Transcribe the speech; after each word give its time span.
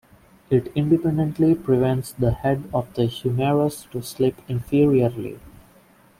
It 0.49 0.71
independently 0.73 1.53
prevents 1.53 2.11
the 2.11 2.31
head 2.31 2.63
of 2.73 2.91
the 2.95 3.05
humerus 3.05 3.85
to 3.91 4.01
slip 4.01 4.33
inferiorly. 4.49 5.37